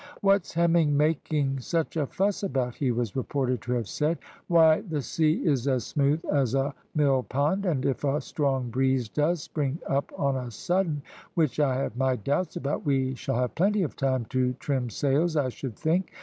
"What's 0.21 0.55
Hemming 0.55 0.97
making 0.97 1.59
such 1.59 1.95
a 1.95 2.07
fuss 2.07 2.41
about?" 2.41 2.73
he 2.73 2.89
was 2.89 3.15
reported 3.15 3.61
to 3.61 3.73
have 3.73 3.87
said. 3.87 4.17
"Why, 4.47 4.81
the 4.81 5.03
sea 5.03 5.45
is 5.45 5.67
as 5.67 5.83
smooth 5.85 6.23
as 6.33 6.55
a 6.55 6.73
mill 6.95 7.21
pond, 7.21 7.67
and 7.67 7.85
if 7.85 8.03
a 8.03 8.19
strong 8.19 8.71
breeze 8.71 9.07
does 9.07 9.43
spring 9.43 9.77
up 9.85 10.11
on 10.17 10.35
a 10.35 10.49
sudden, 10.49 11.03
which 11.35 11.59
I 11.59 11.75
have 11.75 11.95
my 11.97 12.15
doubts 12.15 12.55
about, 12.55 12.83
we 12.83 13.13
shall 13.13 13.35
have 13.35 13.53
plenty 13.53 13.83
of 13.83 13.95
time 13.95 14.25
to 14.29 14.53
trim 14.53 14.89
sails 14.89 15.35
I 15.37 15.49
should 15.49 15.75
think. 15.75 16.11